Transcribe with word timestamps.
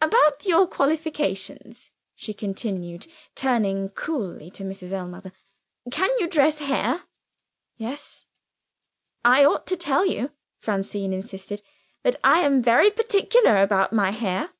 "About 0.00 0.46
your 0.46 0.68
qualifications?" 0.68 1.90
she 2.14 2.32
continued, 2.32 3.08
turning 3.34 3.88
coolly 3.88 4.48
to 4.50 4.62
Mrs. 4.62 4.92
Ellmother. 4.92 5.32
"Can 5.90 6.10
you 6.20 6.28
dress 6.28 6.60
hair?" 6.60 7.02
"Yes." 7.76 8.24
"I 9.24 9.44
ought 9.44 9.66
to 9.66 9.76
tell 9.76 10.06
you," 10.06 10.30
Francine 10.60 11.12
insisted, 11.12 11.60
"that 12.04 12.20
I 12.22 12.38
am 12.42 12.62
very 12.62 12.92
particular 12.92 13.60
about 13.60 13.92
my 13.92 14.12
hair." 14.12 14.50